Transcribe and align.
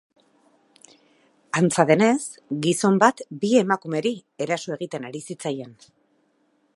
Antza 1.59 1.85
denez, 1.91 2.15
gizon 2.65 2.97
bat 3.05 3.21
bi 3.43 3.53
emakumeri 3.61 4.15
eraso 4.47 4.77
egiten 4.79 5.09
ari 5.11 5.25
zitzaien. 5.29 5.81